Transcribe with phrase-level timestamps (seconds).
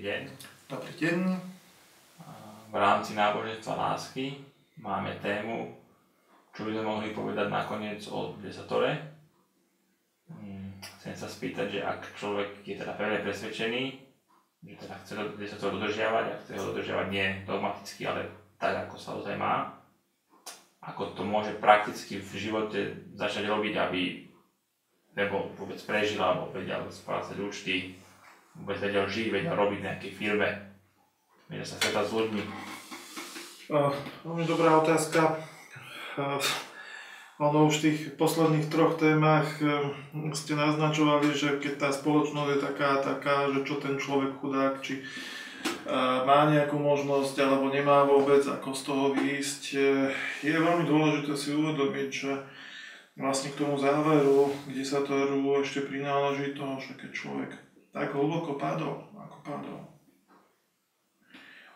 [0.00, 0.24] Dobrý deň.
[0.72, 1.20] Dobrý deň.
[2.72, 4.32] V rámci náboženstva lásky
[4.80, 5.76] máme tému,
[6.56, 8.96] čo by sme mohli povedať nakoniec o desatore.
[10.32, 14.00] Hmm, chcem sa spýtať, že ak človek je teda pevne presvedčený,
[14.72, 18.24] že teda chce desator dodržiavať a chce ho dodržiavať nie dogmaticky, ale
[18.56, 19.84] tak, ako sa ozaj má,
[20.80, 22.80] ako to môže prakticky v živote
[23.20, 24.32] začať robiť, aby
[25.12, 28.00] nebo vôbec prežil, alebo vedel splácať účty,
[28.58, 30.48] vôbec vedel žiť, vedel robiť nejaké firme,
[31.46, 32.42] vedel sa stretať s ľuďmi.
[33.70, 33.94] Uh,
[34.46, 35.38] dobrá otázka.
[36.18, 36.42] Uh,
[37.38, 39.94] ono už v tých posledných troch témach uh,
[40.34, 45.06] ste naznačovali, že keď tá spoločnosť je taká taká, že čo ten človek chudák, či
[46.24, 49.62] má nejakú možnosť alebo nemá vôbec, ako z toho výjsť,
[50.40, 52.32] je veľmi dôležité si uvedomiť, že
[53.20, 55.12] vlastne k tomu záveru, kde sa to
[55.60, 57.52] ešte prináleží to, že keď človek
[57.90, 59.82] tak hlboko padol, ako padol.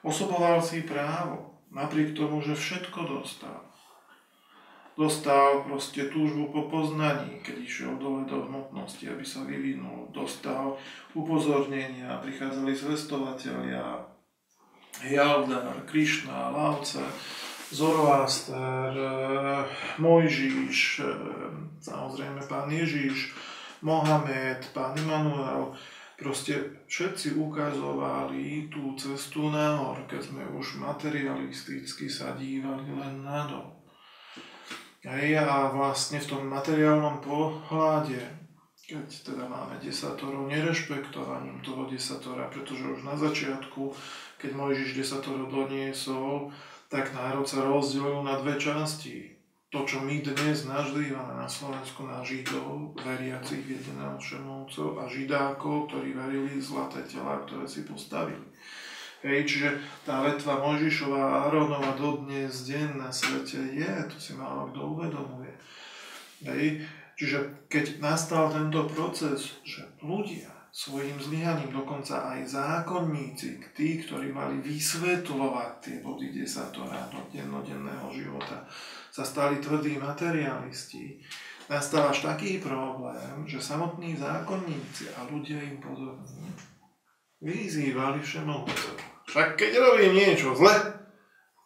[0.05, 3.65] Osoboval si právo, napriek tomu, že všetko dostal.
[4.95, 10.07] Dostal proste túžbu po poznaní, keď išiel dole do hmotnosti, aby sa vyvinul.
[10.15, 10.79] Dostal
[11.19, 14.07] upozornenia, prichádzali zvestovatelia,
[15.03, 17.03] Jaldar, Krišna, Lavce,
[17.75, 18.95] Zoroaster,
[19.99, 21.03] Mojžiš,
[21.83, 23.35] samozrejme pán Ježiš,
[23.83, 25.75] Mohamed, pán Immanuel,
[26.25, 33.77] Proste všetci ukazovali tú cestu nahor, keď sme už materialisticky sa dívali len nadol.
[35.05, 38.25] Hej, a vlastne v tom materiálnom pohľade,
[38.89, 43.93] keď teda máme desatoro, nerešpektovaním toho desatora, pretože už na začiatku,
[44.41, 46.57] keď Mojžiš desatoro doniesol,
[46.89, 49.34] tak národ sa rozdelil na dve časti
[49.75, 53.83] to, čo my dnes nazývame na Slovensku na Židov, veriacich v
[54.23, 58.47] všemovcov a Židákov, ktorí verili zlaté tela, ktoré si postavili.
[59.27, 59.69] Hej, čiže
[60.07, 65.51] tá vetva Mojžišova a Aronova dodnes deň na svete je, to si málo kto uvedomuje.
[66.47, 66.87] Hej,
[67.19, 74.63] čiže keď nastal tento proces, že ľudia svojim zlyhaním, dokonca aj zákonníci, tí, ktorí mali
[74.63, 78.63] vysvetľovať tie body desatora do dennodenného života,
[79.15, 81.23] sa stali tvrdí materialisti,
[81.71, 86.51] nastal až taký problém, že samotní zákonníci a ľudia im podobní
[87.39, 88.99] vyzývali všemovcov.
[89.31, 90.75] Však keď robím niečo zle,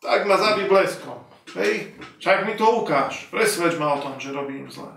[0.05, 1.25] tak ma zabí bleskom.
[1.57, 4.93] Hej, však mi to ukáž, presvedč ma o tom, že robím zle.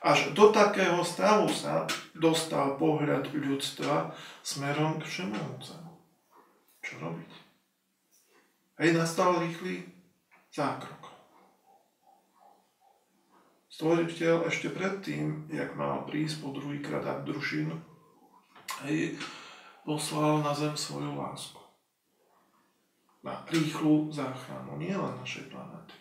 [0.00, 1.84] Až do takého stavu sa
[2.16, 5.82] dostal pohľad ľudstva smerom k všemovcom.
[6.80, 7.32] Čo robiť?
[8.80, 9.84] Hej, nastal rýchly
[10.50, 11.01] zákrok.
[13.82, 17.66] Stvoriteľ ešte predtým, jak mal prísť po druhýkrát Abdrušin,
[18.86, 19.18] hej,
[19.82, 21.58] poslal na zem svoju lásku.
[23.26, 25.98] Na rýchlu záchranu, nielen našej planéty.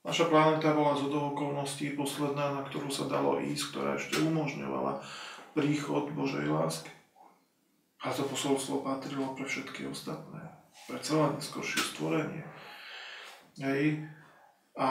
[0.00, 5.04] Naša planéta bola z okolností posledná, na ktorú sa dalo ísť, ktorá ešte umožňovala
[5.52, 6.88] príchod Božej lásky.
[8.00, 10.40] A to posolstvo patrilo pre všetky ostatné,
[10.88, 12.48] pre celé neskôršie stvorenie.
[13.60, 14.08] Hej,
[14.76, 14.90] a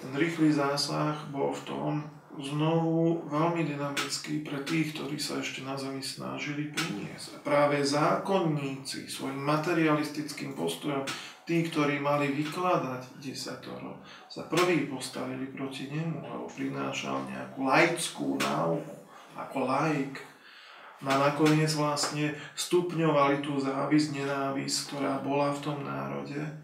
[0.00, 1.92] ten rýchly zásah bol v tom
[2.34, 7.38] znovu veľmi dynamický pre tých, ktorí sa ešte na zemi snažili priniesť.
[7.38, 11.06] A práve zákonníci svojim materialistickým postojom,
[11.46, 18.94] tí, ktorí mali vykladať desatoro, sa prví postavili proti nemu, lebo prinášal nejakú laickú náuku,
[19.38, 20.18] ako laik.
[21.04, 26.63] No a nakoniec vlastne stupňovali tú závisť, nenávisť, ktorá bola v tom národe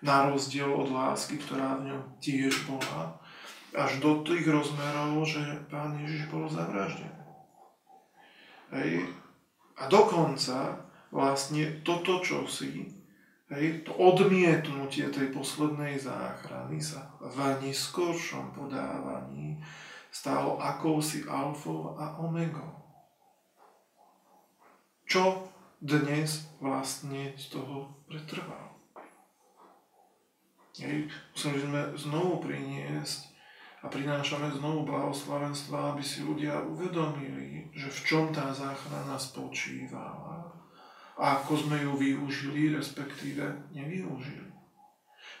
[0.00, 3.20] na rozdiel od lásky, ktorá v ňom tiež bola,
[3.76, 5.40] až do tých rozmerov, že
[5.70, 7.20] pán Ježiš bol zavraždený.
[8.74, 9.06] Hej.
[9.80, 12.86] A dokonca vlastne toto, čo si,
[13.50, 19.58] hej, to odmietnutie tej poslednej záchrany sa v neskoršom podávaní
[20.10, 22.78] stalo akousi alfou a omegou.
[25.10, 25.50] Čo
[25.82, 28.69] dnes vlastne z toho pretrvalo?
[31.34, 33.30] Sme znovu priniesť
[33.80, 40.60] a prinášame znovu blahoslavenstva, aby si ľudia uvedomili, že v čom tá záchrana spočívala
[41.20, 43.44] a ako sme ju využili, respektíve
[43.76, 44.48] nevyužili.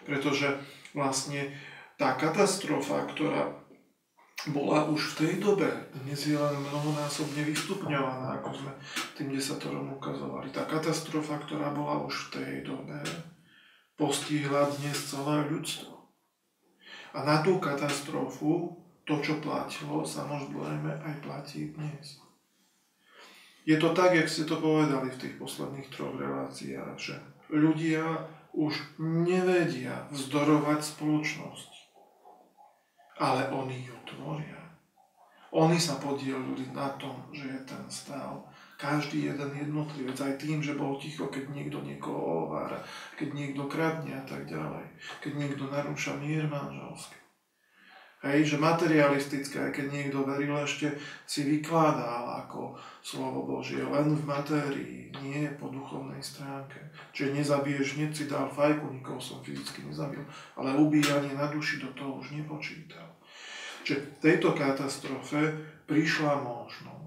[0.04, 0.60] Pretože
[0.92, 1.56] vlastne
[1.96, 3.48] tá katastrofa, ktorá
[4.52, 5.68] bola už v tej dobe,
[6.04, 8.72] dnes je len mnohonásobne vystupňovaná, ako sme
[9.16, 10.52] tým desatorom ukazovali.
[10.52, 13.00] Tá katastrofa, ktorá bola už v tej dobe,
[14.00, 15.92] postihla dnes celé ľudstvo.
[17.12, 22.16] A na tú katastrofu to, čo platilo, samozrejme aj platí dnes.
[23.68, 27.20] Je to tak, jak ste to povedali v tých posledných troch reláciách, že
[27.52, 28.24] ľudia
[28.56, 31.70] už nevedia vzdorovať spoločnosť,
[33.20, 34.58] ale oni ju tvoria.
[35.52, 38.48] Oni sa podielili na tom, že je ten stav.
[38.80, 42.80] Každý jeden jednotlivec, aj tým, že bol ticho, keď niekto niekoho ovára,
[43.12, 44.88] keď niekto kradne a tak ďalej,
[45.20, 47.20] keď niekto narúša mier manželský.
[48.20, 50.92] Hej, že materialistické, aj keď niekto veril ešte,
[51.24, 56.76] si vykladal ako slovo Božie len v matérii, nie po duchovnej stránke.
[57.16, 60.20] Čiže nezabiješ, hneď si dal fajku, nikoho som fyzicky nezabil,
[60.56, 63.08] ale ubíjanie na duši do toho už nepočítal.
[63.88, 65.56] Čiže v tejto katastrofe
[65.88, 66.99] prišla možnosť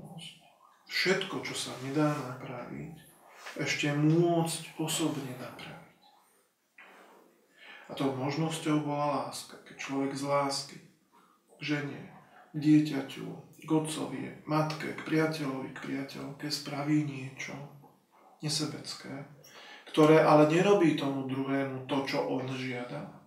[0.93, 2.93] všetko, čo sa nedá napraviť,
[3.57, 6.01] ešte môcť osobne napraviť.
[7.89, 9.57] A tou možnosťou bola láska.
[9.65, 10.77] Keď človek z lásky
[11.57, 12.13] žene,
[12.53, 13.25] k dieťaťu,
[13.65, 17.57] k otcovi, matke, k priateľovi, k priateľke spraví niečo
[18.45, 19.25] nesebecké,
[19.89, 23.23] ktoré ale nerobí tomu druhému to, čo on žiada,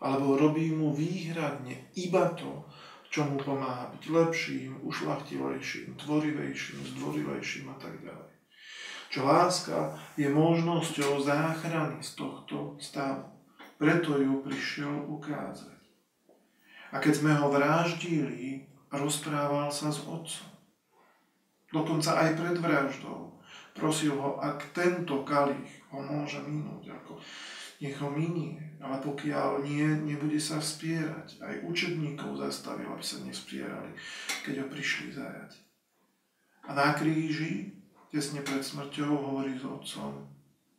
[0.00, 2.68] alebo robí mu výhradne iba to,
[3.10, 8.32] čo mu pomáha byť lepším, ušlachtilejším, tvorivejším, zdvorilejším a tak ďalej.
[9.10, 13.32] Čo láska je možnosťou záchrany z tohto stavu.
[13.76, 15.80] Preto ju prišiel ukázať.
[16.92, 20.48] A keď sme ho vraždili, rozprával sa s otcom.
[21.70, 23.36] Dokonca aj pred vraždou.
[23.76, 27.20] Prosil ho, ak tento kalich ho môže minúť, ako
[27.80, 31.40] nech ho minie, ale pokiaľ nie, nebude sa vspierať.
[31.42, 33.92] Aj učedníkov zastavil, aby sa nespierali,
[34.44, 35.52] keď ho prišli zajať.
[36.66, 37.76] A na kríži,
[38.10, 40.26] tesne pred smrťou, hovorí s otcom,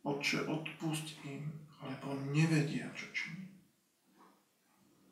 [0.08, 1.52] Otče, odpust im,
[1.84, 3.44] lebo nevedia, čo činí.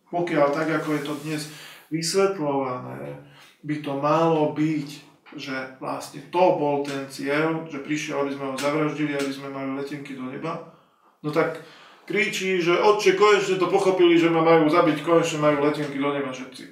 [0.08, 1.42] Pokiaľ tak, ako je to dnes
[1.90, 3.18] vysvetľované,
[3.66, 4.88] by to malo byť,
[5.36, 9.74] že vlastne to bol ten cieľ, že prišiel, aby sme ho zavraždili, aby sme mali
[9.74, 10.75] letenky do neba,
[11.26, 11.67] no tak
[12.06, 16.31] kričí, že otče, konečne to pochopili, že ma majú zabiť, konečne majú letenky do neba
[16.31, 16.64] všetci.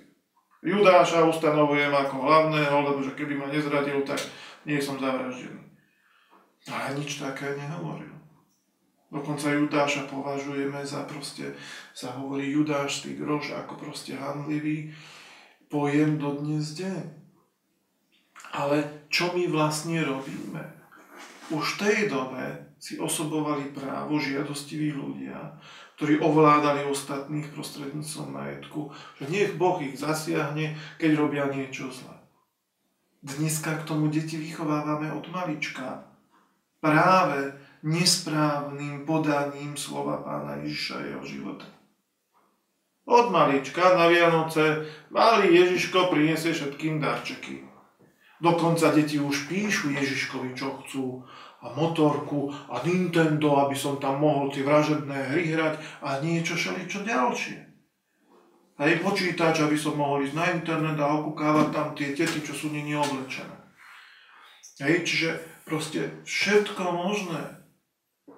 [0.64, 4.16] Judáša ustanovujem ako hlavného, lebo že keby ma nezradil, tak
[4.64, 5.60] nie som zavraždený.
[6.70, 8.14] Ale nič také nehovoril.
[9.12, 11.52] Dokonca Judáša považujeme za proste,
[11.92, 14.90] sa hovorí Judáš, ty grož, ako proste handlivý
[15.68, 17.04] pojem do dnes deň.
[18.54, 20.62] Ale čo my vlastne robíme?
[21.52, 25.56] Už v tej dobe si osobovali právo žiadostiví ľudia,
[25.96, 32.20] ktorí ovládali ostatných prostredníctvom majetku, že nech Boh ich zasiahne, keď robia niečo zlé.
[33.24, 36.04] Dneska k tomu deti vychovávame od malička.
[36.84, 41.64] Práve nesprávnym podaním slova pána Ježiša jeho života.
[43.08, 47.64] Od malička na Vianoce malý Ježiško priniesie všetkým darčeky.
[48.44, 51.24] Dokonca deti už píšu Ježiškovi, čo chcú,
[51.64, 57.08] a motorku, a Nintendo, aby som tam mohol tie vražedné hry hrať, a niečo všeličo
[57.08, 57.58] ďalšie.
[58.74, 62.68] Hej, počítač, aby som mohol ísť na internet a okúkávať tam tie tety, čo sú
[62.68, 63.56] neni oblečené.
[64.82, 65.30] Hej, čiže
[65.64, 67.64] proste všetko možné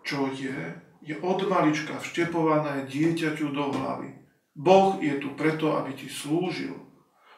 [0.07, 0.55] čo je,
[1.03, 4.15] je od malička vštepované dieťaťu do hlavy.
[4.55, 6.79] Boh je tu preto, aby ti slúžil.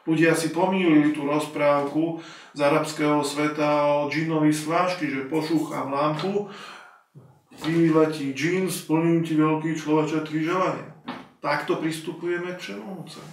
[0.09, 2.17] Ľudia si pomýlili tú rozprávku
[2.57, 6.49] z arabského sveta o džinovi slášky, že pošúcham lampu,
[7.61, 10.97] vyletí džin, splním ti veľký človeče tri želania.
[11.45, 13.31] Takto pristupujeme k všemovúcemu.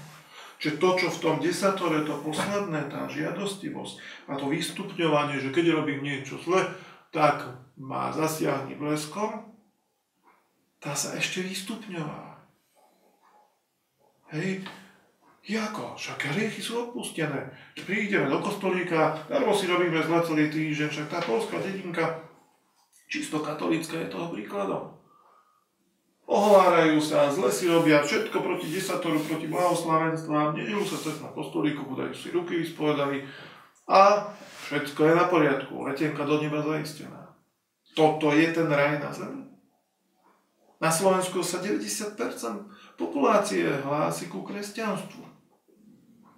[0.61, 5.81] Čiže to, čo v tom desatore, to posledné, tá žiadostivosť a to vystupňovanie, že keď
[5.81, 6.61] robím niečo zle,
[7.09, 9.49] tak má zasiahni bleskom,
[10.81, 12.37] tá sa ešte vystupňová.
[14.33, 14.65] Hej,
[15.47, 17.55] Jako, však hriechy sú odpustené.
[17.87, 22.19] Prídeme do kostolíka, darmo si robíme zle celý týždeň, však tá polská dedinka,
[23.07, 24.99] čisto katolická je toho príkladom.
[26.27, 31.87] Ohovárajú sa, zle si robia všetko proti desatoru, proti blahoslavenstvám, nedelu sa cez na kostolíku,
[31.87, 33.23] podajú si ruky vyspovedali
[33.87, 34.35] a
[34.67, 37.27] všetko je na poriadku, letenka do neba zaistená
[37.97, 39.49] toto je ten raj na zemi.
[40.77, 42.21] Na Slovensku sa 90%
[43.01, 45.25] populácie hlási ku kresťanstvu.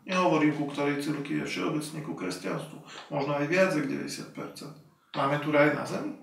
[0.09, 2.79] Nehovorím ku ktorej cirkvi všeobecne ku kresťanstvu.
[3.13, 5.13] Možno aj viac ako 90%.
[5.13, 6.17] Máme tu raj na zemi?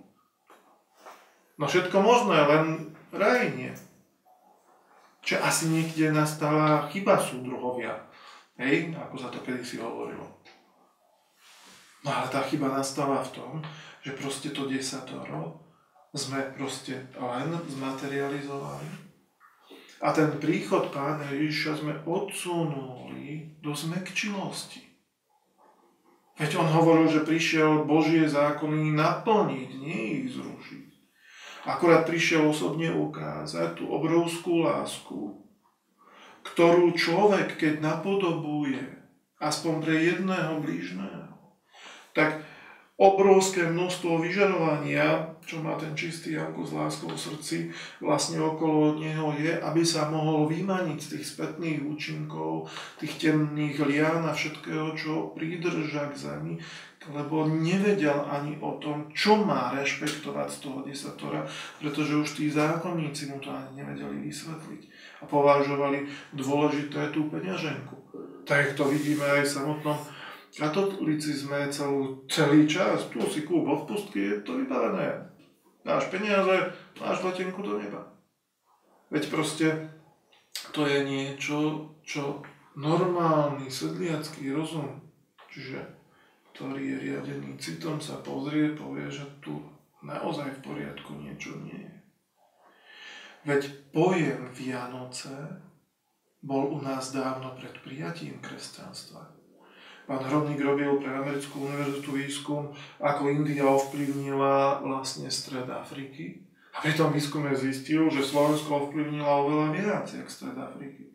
[1.61, 2.65] No všetko možné, len
[3.13, 3.69] raj nie.
[5.21, 8.09] Čiže asi niekde nastala chyba súdruhovia.
[8.57, 10.25] Hej, ako sa to kedysi hovorilo.
[12.05, 13.51] No ale tá chyba nastala v tom,
[14.05, 15.61] že proste to desatoro
[16.13, 18.87] sme proste len zmaterializovali.
[20.05, 24.85] A ten príchod Pána Ježiša sme odsunuli do zmekčilosti.
[26.37, 30.89] Veď on hovoril, že prišiel Božie zákony naplniť, nie ich zrušiť.
[31.65, 35.41] Akurát prišiel osobne ukázať tú obrovskú lásku,
[36.53, 38.85] ktorú človek, keď napodobuje,
[39.41, 41.33] aspoň pre jedného blížneho,
[42.13, 42.44] tak
[42.95, 47.57] obrovské množstvo vyžarovania, čo má ten čistý Janko s láskou v srdci,
[47.99, 52.71] vlastne okolo neho je, aby sa mohol vymaniť z tých spätných účinkov,
[53.03, 56.55] tých temných lian a všetkého, čo pridrža k zemi,
[57.11, 61.45] lebo nevedel ani o tom, čo má rešpektovať z toho desatora,
[61.77, 64.81] pretože už tí zákonníci mu to ani nevedeli vysvetliť
[65.21, 67.93] a považovali dôležité tú peňaženku.
[68.47, 69.97] Tak to vidíme aj v samotnom
[70.55, 75.27] Katolíci sme celú, celý čas, tu si kúp odpustky, je to vybavené.
[75.83, 78.07] Máš peniaze, máš letenku do neba.
[79.11, 79.67] Veď proste
[80.71, 82.39] to je niečo, čo
[82.79, 85.03] normálny sedliacký rozum,
[85.51, 85.83] čiže
[86.55, 89.59] ktorý je riadený citom, sa pozrie, povie, že tu
[90.07, 91.95] naozaj v poriadku niečo nie je.
[93.43, 95.35] Veď pojem Vianoce
[96.39, 99.44] bol u nás dávno pred prijatím kresťanstva.
[100.05, 102.69] Pán Hrodník robil pre Americkú univerzitu výskum,
[103.01, 106.45] ako India ovplyvnila vlastne Stred Afriky.
[106.77, 111.09] A pri tom výskume zistil, že Slovensko ovplyvnila oveľa viac, jak Stred Afriky.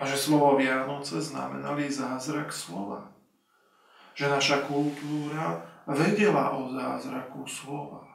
[0.00, 3.12] A že slovo Vianoce znamenali zázrak slova.
[4.16, 8.09] Že naša kultúra vedela o zázraku slova.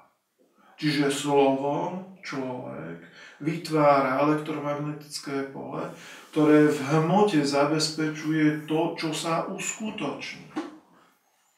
[0.75, 2.99] Čiže slovom človek
[3.39, 5.87] vytvára elektromagnetické pole,
[6.31, 10.51] ktoré v hmote zabezpečuje to, čo sa uskutoční.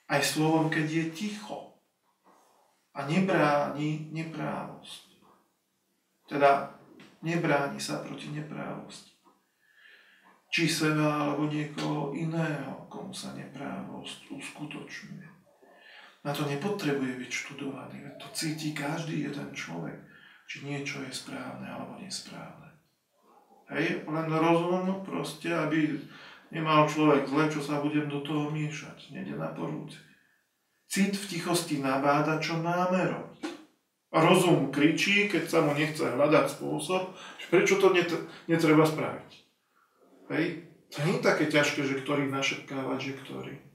[0.07, 1.81] Aj slovom, keď je ticho
[2.93, 5.05] a nebráni neprávosť.
[6.27, 6.77] Teda
[7.21, 9.13] nebráni sa proti neprávosti.
[10.47, 15.36] Či seba alebo niekoho iného, komu sa neprávosť uskutočňuje.
[16.27, 19.95] Na to nepotrebuje byť študovaný, to cíti každý jeden človek,
[20.43, 22.67] či niečo je správne alebo nesprávne.
[23.71, 25.95] Hej, len rozum proste, aby
[26.51, 29.15] nemal človek zle, čo sa budem do toho miešať.
[29.15, 30.03] Nede na porúce.
[30.91, 33.43] Cit v tichosti nabáda, čo máme robiť.
[34.11, 37.11] Rozum kričí, keď sa mu nechce hľadať spôsob,
[37.51, 37.91] prečo to
[38.47, 39.31] netreba spraviť.
[40.31, 40.67] Hej?
[40.95, 43.66] To nie je také ťažké, že ktorý našepkávať, že ktorý.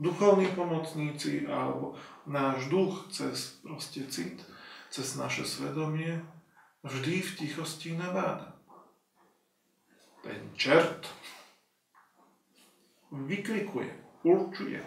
[0.00, 1.92] Duchovní pomocníci alebo
[2.24, 4.40] náš duch cez proste cit,
[4.88, 6.24] cez naše svedomie
[6.80, 8.56] vždy v tichosti nabáda.
[10.24, 11.04] Ten čert
[13.12, 13.92] vyklikuje,
[14.24, 14.80] určuje.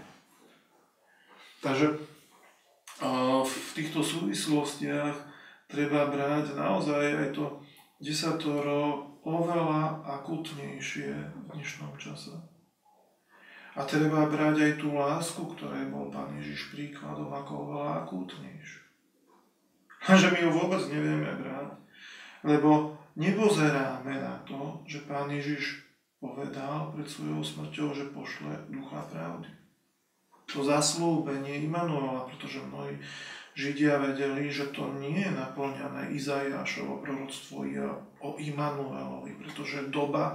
[1.62, 1.98] Takže
[3.44, 5.16] v týchto súvislostiach
[5.70, 7.46] treba brať naozaj aj to
[8.02, 12.53] desatoro oveľa akutnejšie v dnešnom čase.
[13.74, 18.82] A treba brať aj tú lásku, ktorej bol Pán Ježiš príkladom, ako oveľa akútnejšiu.
[20.04, 21.74] A že my ju vôbec nevieme brať,
[22.46, 25.90] lebo nepozeráme na to, že Pán Ježiš
[26.22, 29.50] povedal pred svojou smrťou, že pošle ducha pravdy.
[30.54, 33.00] To zaslúbenie Immanuela, pretože mnohí
[33.54, 37.70] Židia vedeli, že to nie je naplňané Izajášovo proroctvo
[38.26, 40.34] o Immanuelovi, pretože doba,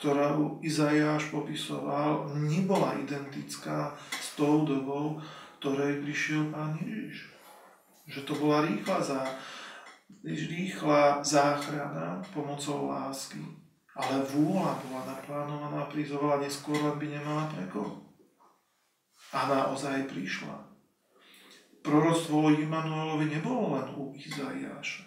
[0.00, 5.20] ktorú Izajáš popisoval, nebola identická s tou dobou,
[5.60, 7.28] ktorej prišiel Pán Ježiš.
[8.08, 9.20] Že to bola rýchla za
[10.24, 13.44] rýchla záchrana pomocou lásky,
[13.92, 17.92] ale vôľa bola naplánovaná prísť oveľa neskôr, len by nemala prekoh.
[19.36, 20.73] A naozaj prišla.
[21.84, 25.04] Proroctvo Immanuelovi nebolo len u Izaiáša.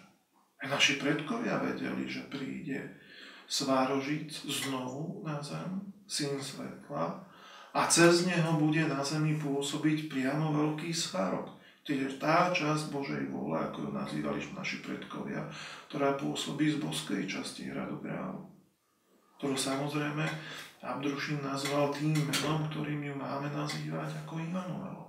[0.62, 3.02] Aj naši predkovia vedeli, že príde
[3.50, 7.26] svárožic znovu na zem, syn svetla,
[7.74, 11.58] a cez neho bude na zemi pôsobiť priamo veľký svárok.
[11.82, 15.48] Čiže tá časť Božej vôle, ako ju nazývali naši predkovia,
[15.88, 18.44] ktorá pôsobí z boskej časti hradu Grálu,
[19.40, 20.24] ktorú samozrejme
[20.84, 25.07] Abdrušin nazval tým menom, ktorým ju máme nazývať ako Immanuel.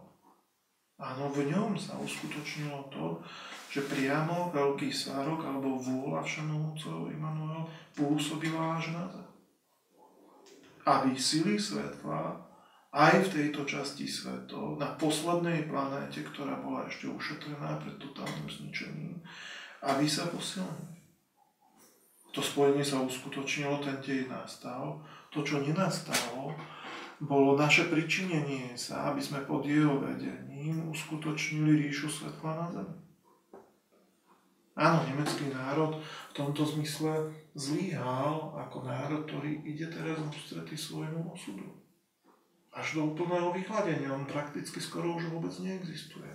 [0.99, 3.23] Áno, v ňom sa uskutočnilo to,
[3.71, 7.63] že priamo veľký svárok alebo vôľa všemovúcov Immanuel
[7.95, 9.29] pôsobila až na zem.
[10.83, 12.49] Aby sily svetla
[12.89, 19.21] aj v tejto časti svetov, na poslednej planéte, ktorá bola ešte ušetrená pred totálnym zničením,
[19.85, 20.97] aby sa posilnili.
[22.33, 25.01] To spojenie sa uskutočnilo, ten dej nastal.
[25.29, 26.57] To, čo nenastalo,
[27.19, 32.97] bolo naše pričinenie sa, aby sme pod jeho vedením uskutočnili ríšu svetla na zemi.
[34.79, 41.35] Áno, nemecký národ v tomto zmysle zlyhal ako národ, ktorý ide teraz v ústretí svojmu
[41.35, 41.67] osudu.
[42.69, 44.13] až do úplného vyhľadenia.
[44.13, 46.29] On prakticky skoro už vôbec neexistuje.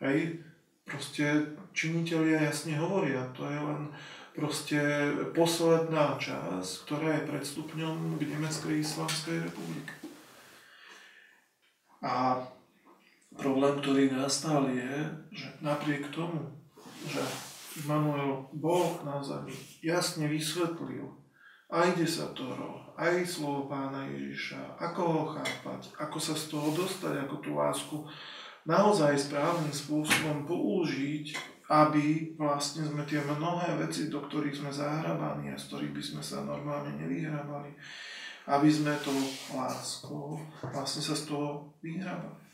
[0.00, 0.40] Hej,
[0.86, 3.90] proste činiteľia jasne hovoria, to je len
[4.34, 4.82] proste
[5.30, 9.94] posledná časť, ktorá je pred stupňom k Nemeckej islamskej republike.
[12.02, 12.42] A
[13.38, 16.50] problém, ktorý nastal je, že napriek tomu,
[17.06, 17.22] že
[17.74, 21.10] Immanuel bol na zemi, jasne vysvetlil
[21.74, 27.34] aj desatoro, aj slovo pána Ježiša, ako ho chápať, ako sa z toho dostať, ako
[27.42, 27.96] tú lásku
[28.62, 31.34] naozaj správnym spôsobom použiť,
[31.72, 36.22] aby vlastne sme tie mnohé veci, do ktorých sme zahrabaní a z ktorých by sme
[36.22, 37.72] sa normálne nevyhrabali,
[38.52, 39.08] aby sme to
[39.56, 42.44] láskou vlastne sa z toho vyhrabali.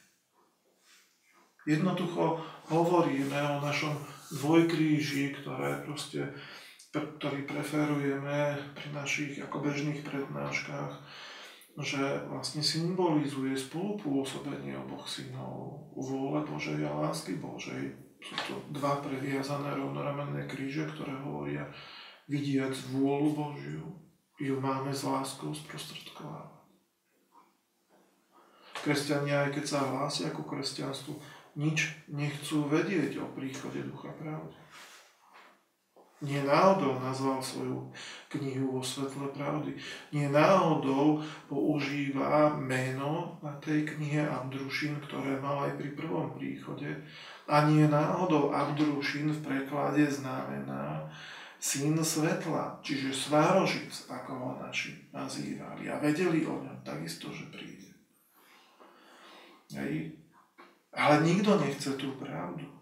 [1.67, 2.41] Jednoducho
[2.71, 3.93] hovoríme o našom
[4.31, 6.31] dvojkríži, ktoré proste,
[6.95, 10.93] ktorý preferujeme pri našich ako bežných prednáškach,
[11.79, 18.10] že vlastne symbolizuje spolupôsobenie oboch synov, vôle Božej a lásky Božej.
[18.21, 21.65] Sú to dva previazané rovnoramenné kríže, ktoré hovoria
[22.29, 23.87] vidiac vôľu Božiu,
[24.41, 26.61] ju máme s láskou sprostredkovávať.
[28.81, 31.13] Kresťania, aj keď sa hlásia ku kresťanstvu,
[31.61, 34.57] nič nechcú vedieť o príchode Ducha pravdy.
[36.21, 37.89] Nie náhodou nazval svoju
[38.29, 39.73] knihu vo svetle pravdy.
[40.13, 46.93] Nie náhodou používa meno na tej knihe Abdrušin, ktoré mal aj pri prvom príchode.
[47.49, 51.09] A nie náhodou Abdrušin v preklade znamená
[51.57, 55.89] syn svetla, čiže svárožic, ako ho naši nazývali.
[55.89, 57.97] A vedeli o ňom takisto, že príde.
[59.73, 60.21] Hej.
[60.93, 62.80] Ale nikto nechce tú pravdu.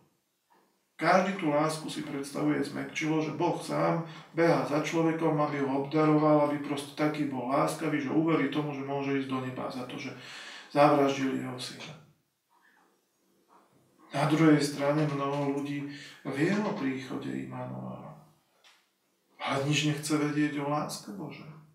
[0.99, 4.03] Každý tú lásku si predstavuje zmekčilo, že Boh sám
[4.35, 8.83] beha za človekom, aby ho obdaroval, aby proste taký bol láskavý, že uverí tomu, že
[8.83, 10.11] môže ísť do neba za to, že
[10.75, 11.95] zavraždili jeho syna.
[14.11, 15.87] Na druhej strane mnoho ľudí
[16.35, 18.19] vie o príchode Immanuela,
[19.39, 21.68] ale nič nechce vedieť o láske Božej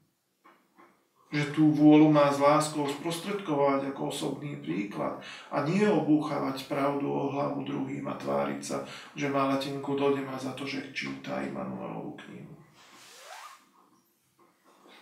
[1.33, 5.17] že tú vôľu má s láskou sprostredkovať ako osobný príklad
[5.49, 8.85] a nie obúchavať pravdu o hlavu druhým a tváriť sa,
[9.17, 12.53] že má latinku do nema za to, že číta Immanuelovú knihu.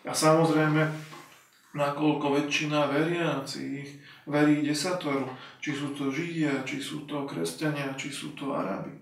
[0.08, 0.88] A samozrejme,
[1.76, 5.28] nakoľko väčšina veriacich verí desatoru,
[5.60, 8.96] či sú to Židia, či sú to kresťania, či sú to Arabi.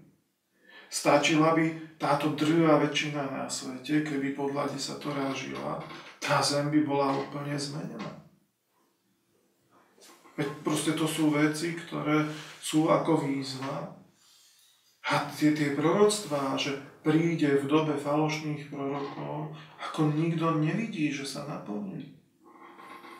[0.89, 5.77] Stačila by táto drvá väčšina na svete, keby podľa desatora žila,
[6.19, 8.19] tá zem by bola úplne zmenená.
[10.39, 12.23] Veď proste to sú veci, ktoré
[12.63, 13.91] sú ako výzva.
[15.09, 21.43] A tie, tie proroctvá, že príde v dobe falošných prorokov, ako nikto nevidí, že sa
[21.43, 22.15] naplnili.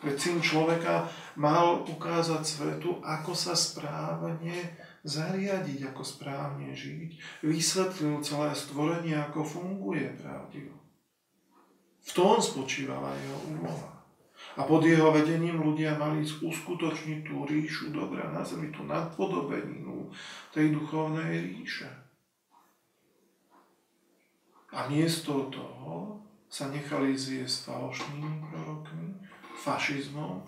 [0.00, 7.44] Veď syn človeka mal ukázať svetu, ako sa správne zariadiť, ako správne žiť.
[7.44, 10.72] Vysvetlil celé stvorenie, ako funguje pravdivo.
[12.00, 13.90] V tom spočívala jeho úloha.
[14.58, 20.10] A pod jeho vedením ľudia mali uskutočniť tú ríšu dobra na zemi, tú nadpodobeninu
[20.50, 21.86] tej duchovnej ríše.
[24.70, 26.18] A miesto toho
[26.50, 29.06] sa nechali zjesť falošnými prorokmi,
[29.54, 30.42] fašizmom,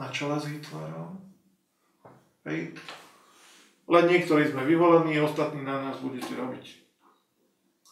[0.00, 1.20] na čele s Hitlerom.
[2.48, 2.76] Hej.
[3.84, 6.64] Len niektorí sme vyvolení, ostatní na nás budete robiť.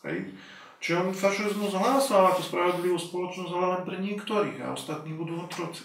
[0.08, 0.32] Hej.
[0.78, 5.82] On fašizmus hlásal ako spravodlivú spoločnosť, ale len pre niektorých a ostatní budú otroci.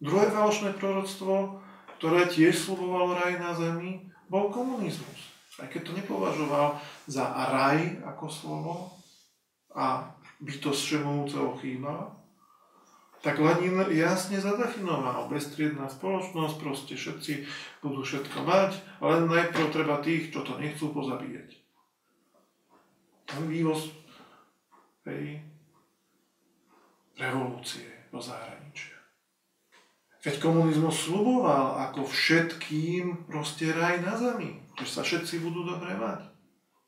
[0.00, 1.60] Druhé falošné proroctvo,
[2.00, 5.36] ktoré tiež slubovalo raj na zemi, bol komunizmus.
[5.60, 8.74] Aj keď to nepovažoval za raj ako slovo
[9.76, 10.08] a
[10.40, 12.16] bytosť všemovúceho chýba,
[13.20, 17.44] tak Lenin jasne zadefinoval bestriedná spoločnosť, proste všetci
[17.84, 21.59] budú všetko mať, len najprv treba tých, čo to nechcú pozabíjať
[23.30, 23.94] ten vývoz
[25.06, 25.38] tej
[27.14, 28.98] revolúcie do zahraničia.
[30.20, 36.28] Veď komunizmus sluboval ako všetkým proste raj na zemi, že sa všetci budú dobre mať.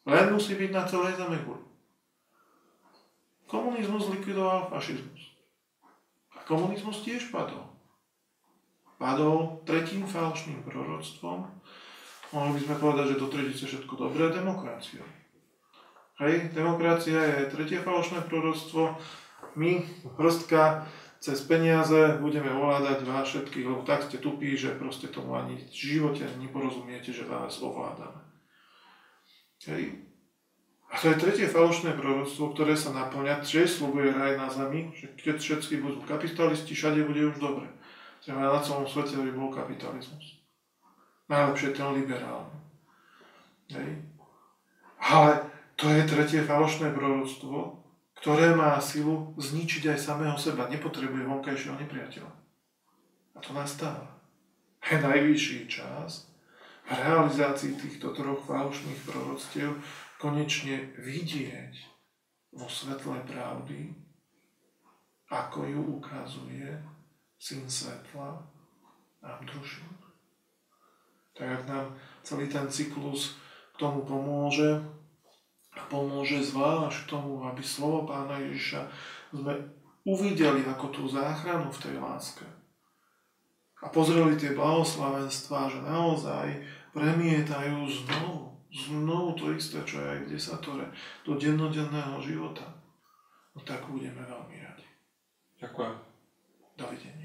[0.04, 1.64] Len musí byť na celej zeme guli.
[3.48, 5.32] Komunizmus likvidoval fašizmus.
[6.36, 7.72] A komunizmus tiež padol.
[9.00, 11.48] Padol tretím falošným proroctvom.
[12.32, 15.04] Mohli by sme povedať, že do tretice všetko dobré demokraciou.
[16.20, 19.00] Hej, demokracia je tretie falošné proroctvo.
[19.56, 19.80] My,
[20.20, 20.84] hrstka,
[21.22, 25.72] cez peniaze budeme ovládať vás všetkých, lebo tak ste tupí, že proste tomu ani v
[25.72, 28.20] živote neporozumiete, že vás ovládame.
[29.64, 30.02] Hej.
[30.92, 35.08] A to je tretie falošné proroctvo, ktoré sa naplňa, tiež slúbuje raj na zemi, že
[35.16, 37.64] keď všetci budú kapitalisti, všade bude už dobre.
[38.20, 40.44] Treba na celom svete, aby bol kapitalizmus.
[41.32, 42.58] Najlepšie ten liberálny.
[43.72, 43.90] Hej.
[45.00, 45.48] Ale
[45.82, 47.82] to je tretie falošné proroctvo,
[48.22, 50.70] ktoré má silu zničiť aj samého seba.
[50.70, 52.30] Nepotrebuje vonkajšieho nepriateľa.
[53.34, 54.14] A to nastáva.
[54.78, 56.30] Je najvyšší čas
[56.86, 59.74] v realizácii týchto troch falošných proroctiev
[60.22, 61.74] konečne vidieť
[62.54, 63.90] vo svetle pravdy,
[65.34, 66.78] ako ju ukazuje
[67.42, 68.38] syn svetla
[69.18, 69.90] Andrušin.
[71.34, 71.86] Tak ak nám
[72.22, 73.34] celý ten cyklus
[73.74, 75.01] k tomu pomôže,
[75.72, 78.86] a pomôže zvlášť k tomu, aby slovo pána Ježiša
[79.32, 79.52] sme
[80.04, 82.44] uvideli ako tú záchranu v tej láske.
[83.82, 86.62] A pozreli tie blahoslavenstvá, že naozaj
[86.94, 90.86] premietajú znovu znovu to isté, čo je aj v desatore,
[91.28, 92.64] do dennodenného života,
[93.52, 94.86] no tak budeme veľmi radi.
[95.60, 95.94] Ďakujem.
[96.80, 97.20] Dovidenia.